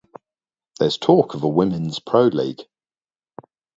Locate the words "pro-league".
1.99-2.63